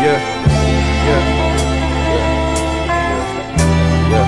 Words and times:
Yeah, 0.00 0.16
yeah, 0.16 1.22
yeah, 2.08 2.24
yeah, 4.08 4.26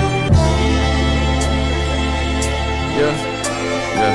yeah, 2.93 3.15
yeah. 3.97 4.13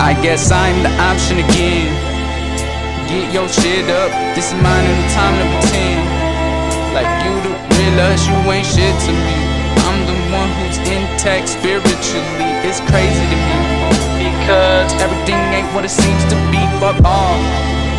I 0.00 0.16
guess 0.22 0.50
I'm 0.50 0.82
the 0.82 0.88
option 1.04 1.36
again. 1.44 1.92
Get 3.12 3.28
your 3.34 3.46
shit 3.46 3.90
up. 3.90 4.08
This 4.34 4.48
is 4.48 4.56
mine 4.62 4.86
and 4.88 4.96
the 5.04 5.08
time 5.12 5.36
to 5.36 5.44
pretend. 5.52 6.00
Like 6.96 7.12
you 7.28 7.34
to 7.44 7.52
realize 7.76 8.24
you 8.24 8.40
ain't 8.48 8.64
shit 8.64 8.96
to 9.04 9.12
me. 9.12 9.36
I'm 9.84 10.00
the 10.08 10.16
one 10.32 10.48
who's 10.56 10.78
intact 10.88 11.48
spiritually. 11.50 12.50
It's 12.64 12.80
crazy 12.88 13.20
to 13.20 13.36
me. 13.36 13.58
Because 14.16 14.92
everything 15.04 15.39
ain't 15.60 15.74
what 15.74 15.84
it 15.84 15.92
seems 15.92 16.24
to 16.32 16.36
be. 16.48 16.60
Fuck 16.80 16.96
all. 17.04 17.36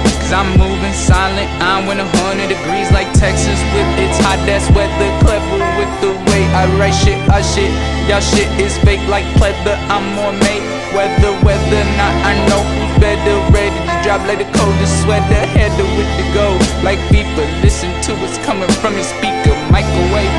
Cause 0.02 0.34
I'm 0.34 0.50
moving 0.58 0.96
silent. 0.98 1.50
I'm 1.62 1.86
in 1.94 2.02
a 2.02 2.08
hundred 2.26 2.50
degrees 2.50 2.90
like 2.90 3.06
Texas 3.14 3.60
with 3.74 3.90
its 4.02 4.18
hot 4.26 4.42
ass 4.50 4.66
weather. 4.74 5.10
Clever 5.22 5.62
with 5.78 5.94
the 6.02 6.12
way 6.30 6.42
I 6.58 6.66
write 6.78 6.98
shit. 6.98 7.20
I 7.30 7.42
shit. 7.46 7.70
Y'all 8.10 8.24
shit 8.24 8.50
is 8.58 8.74
fake 8.82 9.06
like 9.08 9.26
pleather. 9.38 9.78
I'm 9.94 10.06
more 10.18 10.34
made. 10.34 10.66
Whether, 10.98 11.32
whether 11.46 11.82
not 11.96 12.14
I 12.26 12.34
know 12.50 12.62
who's 12.66 12.94
better. 12.98 13.36
Ready 13.54 13.78
to 13.78 13.96
drop 14.02 14.26
like 14.26 14.42
the 14.42 14.50
coldest 14.58 15.06
sweater. 15.06 15.44
Header 15.54 15.88
with 15.96 16.10
the 16.18 16.26
gold. 16.34 16.60
Like 16.82 17.00
FIFA. 17.14 17.46
Listen 17.62 17.92
to 18.10 18.12
what's 18.18 18.42
coming 18.42 18.72
from 18.82 18.98
your 18.98 19.06
speaker. 19.06 19.54
Microwave 19.70 20.31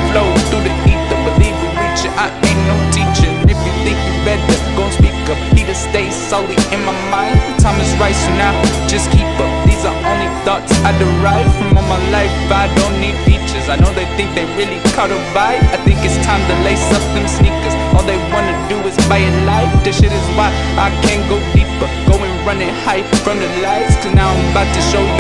speak 5.03 5.29
up. 5.29 5.39
Stay 5.73 6.11
solely 6.11 6.57
in 6.69 6.85
my 6.85 6.93
mind. 7.09 7.41
Time 7.59 7.81
is 7.81 7.89
right, 7.97 8.15
so 8.15 8.29
now 8.37 8.53
just 8.87 9.11
keep 9.11 9.25
up. 9.41 9.51
These 9.65 9.85
are 9.89 9.97
only 10.05 10.29
thoughts 10.45 10.69
I 10.85 10.93
derive 11.01 11.49
from 11.57 11.77
all 11.77 11.89
my 11.89 11.97
life. 12.13 12.29
I 12.53 12.69
don't 12.77 13.01
need 13.01 13.17
features. 13.25 13.69
I 13.73 13.77
know 13.77 13.89
they 13.97 14.05
think 14.17 14.35
they 14.37 14.45
really 14.53 14.77
caught 14.93 15.11
a 15.11 15.17
vibe. 15.33 15.65
I 15.73 15.81
think 15.85 16.05
it's 16.05 16.17
time 16.29 16.41
to 16.45 16.55
lace 16.61 16.85
up 16.93 17.01
them 17.17 17.27
sneakers. 17.27 17.75
All 17.97 18.05
they 18.05 18.21
wanna 18.33 18.53
do 18.69 18.77
is 18.85 18.97
buy 19.09 19.19
a 19.19 19.33
life. 19.49 19.73
This 19.83 19.97
shit 19.97 20.13
is 20.13 20.27
why 20.37 20.53
I 20.77 20.93
can't 21.05 21.25
go 21.29 21.41
deeper. 21.57 21.89
Going 22.05 22.33
running 22.45 22.73
high 22.85 23.03
from 23.25 23.41
the 23.41 23.49
lights. 23.65 23.97
Cause 24.05 24.13
now 24.13 24.29
I'm 24.29 24.51
about 24.53 24.69
to 24.77 24.81
show 24.93 25.01
you 25.01 25.12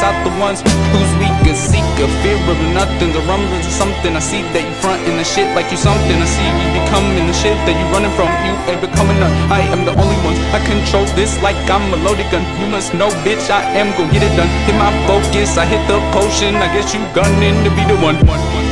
and 0.00 0.04
out 0.08 0.16
the 0.24 0.32
ones 0.40 0.64
who's 0.92 1.12
weaker. 1.20 1.52
Seeker, 1.52 2.08
fear 2.24 2.40
of 2.48 2.58
nothing. 2.72 3.12
The 3.12 3.20
rumblings 3.28 3.66
of 3.66 3.72
something. 3.72 4.16
I 4.16 4.22
see 4.24 4.40
that 4.56 4.64
you 4.64 4.74
frontin' 4.80 5.16
the 5.20 5.24
shit 5.24 5.52
like 5.52 5.68
you 5.68 5.76
something. 5.76 6.16
I 6.16 6.24
see 6.24 6.48
you 6.48 6.68
becoming 6.80 7.26
the 7.28 7.36
shit 7.36 7.56
that 7.68 7.74
you 7.76 7.84
running 7.92 8.12
from. 8.16 8.30
You 8.46 8.56
ain't 8.72 8.80
becoming 8.80 9.18
none. 9.20 9.32
I 9.52 9.60
am 9.68 9.84
the 9.84 9.92
only 9.92 10.16
one. 10.24 10.36
I 10.56 10.60
control 10.64 11.04
this 11.12 11.36
like 11.44 11.58
I'm 11.68 11.92
a 11.92 11.98
loaded 12.00 12.28
gun. 12.32 12.44
You 12.56 12.68
must 12.72 12.94
know, 12.94 13.12
bitch, 13.20 13.52
I 13.52 13.60
am 13.76 13.92
gon' 13.98 14.08
get 14.08 14.24
it 14.24 14.32
done. 14.32 14.48
Hit 14.64 14.76
my 14.80 14.92
focus, 15.04 15.60
I 15.60 15.68
hit 15.68 15.82
the 15.88 16.00
potion. 16.16 16.56
I 16.56 16.72
guess 16.72 16.94
you 16.94 17.02
gunning 17.12 17.56
to 17.64 17.70
be 17.76 17.84
the 17.84 17.98
one. 18.00 18.16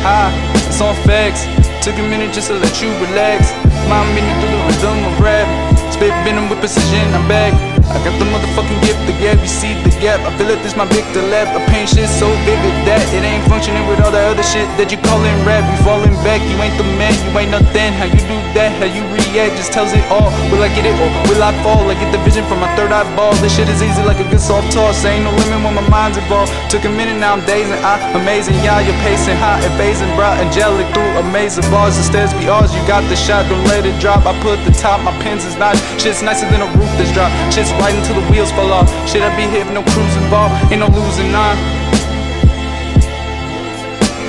Ha, 0.06 0.32
it's 0.56 0.80
all 0.80 0.96
facts. 1.04 1.44
Took 1.84 1.96
a 2.00 2.06
minute 2.08 2.32
just 2.32 2.48
to 2.48 2.56
let 2.56 2.80
you 2.80 2.88
relax. 3.04 3.52
My 3.92 4.00
minute 4.16 4.36
through 4.40 4.56
the 4.56 4.62
rhythm 4.68 5.04
of 5.04 5.14
rap. 5.20 5.48
Spit 5.92 6.14
venom 6.24 6.48
with 6.48 6.60
precision, 6.60 7.04
I'm 7.12 7.26
back. 7.28 7.79
I 7.90 7.98
got 8.06 8.14
the 8.22 8.26
motherfucking 8.30 8.80
gift, 8.86 9.02
the 9.10 9.12
gap, 9.18 9.42
you 9.42 9.50
see 9.50 9.74
the 9.82 9.90
gap. 9.98 10.22
I 10.22 10.30
feel 10.38 10.46
like 10.46 10.62
this 10.62 10.76
my 10.76 10.86
victor 10.86 11.22
lap. 11.22 11.50
I 11.50 11.58
paint 11.66 11.90
shit 11.90 12.08
so 12.08 12.30
vivid 12.46 12.74
that 12.86 13.02
it 13.10 13.26
ain't 13.26 13.42
functioning 13.50 13.82
with 13.90 13.98
all 13.98 14.14
the 14.14 14.29
shit 14.50 14.66
that 14.74 14.90
you 14.90 14.98
callin' 15.06 15.38
rap. 15.46 15.62
You 15.62 15.78
falling 15.86 16.14
back, 16.26 16.42
you 16.50 16.58
ain't 16.58 16.74
the 16.74 16.86
man, 16.98 17.14
you 17.14 17.30
ain't 17.38 17.54
nothing. 17.54 17.94
How 17.94 18.10
you 18.10 18.18
do 18.26 18.36
that, 18.58 18.74
how 18.82 18.90
you 18.90 19.06
react, 19.14 19.54
just 19.54 19.70
tells 19.70 19.94
it 19.94 20.02
all. 20.10 20.34
Will 20.50 20.66
I 20.66 20.70
get 20.74 20.82
it 20.82 20.94
or 20.98 21.08
will 21.30 21.38
I 21.38 21.54
fall? 21.62 21.86
I 21.86 21.94
get 21.94 22.10
the 22.10 22.18
vision 22.26 22.42
from 22.50 22.58
my 22.58 22.70
third 22.74 22.90
eyeball. 22.90 23.38
This 23.38 23.54
shit 23.54 23.70
is 23.70 23.78
easy 23.78 24.02
like 24.02 24.18
a 24.18 24.26
good 24.26 24.42
soft 24.42 24.74
toss. 24.74 25.06
Ain't 25.06 25.22
no 25.22 25.30
limit 25.30 25.62
when 25.62 25.78
my 25.78 25.86
mind's 25.86 26.18
involved. 26.18 26.50
Took 26.66 26.82
a 26.82 26.90
minute, 26.90 27.14
now 27.14 27.38
I'm 27.38 27.44
dazing. 27.46 27.78
I 27.86 28.02
amazing, 28.18 28.58
y'all, 28.66 28.82
you're 28.82 28.98
pacing 29.06 29.38
high, 29.38 29.62
evasing, 29.62 30.10
brought 30.18 30.42
angelic 30.42 30.90
through 30.90 31.14
a 31.14 31.24
maze 31.30 31.54
of 31.54 31.64
bars. 31.70 31.94
The 31.94 32.02
stairs 32.02 32.34
be 32.34 32.50
ours, 32.50 32.74
you 32.74 32.82
got 32.90 33.06
the 33.06 33.14
shot, 33.14 33.46
don't 33.46 33.62
let 33.70 33.86
it 33.86 33.94
drop. 34.02 34.26
I 34.26 34.34
put 34.42 34.58
the 34.66 34.74
top, 34.74 34.98
my 35.06 35.14
pins 35.22 35.46
is 35.46 35.54
notch. 35.54 35.78
Shit's 36.02 36.26
nicer 36.26 36.50
than 36.50 36.66
a 36.66 36.68
roof 36.74 36.90
that's 36.98 37.14
dropped. 37.14 37.34
Shit's 37.54 37.70
right 37.78 37.94
until 37.94 38.18
the 38.18 38.26
wheels 38.26 38.50
fall 38.50 38.74
off. 38.74 38.90
Shit, 39.06 39.22
I 39.22 39.30
be 39.38 39.46
hitting 39.46 39.78
no 39.78 39.86
cruising 39.94 40.26
ball, 40.26 40.50
ain't 40.74 40.82
no 40.82 40.90
losing 40.90 41.30
on. 41.38 41.79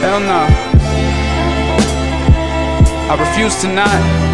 Hell 0.01 0.19
no. 0.19 0.47
I 3.11 3.15
refuse 3.19 3.61
to 3.61 3.67
not. 3.67 4.30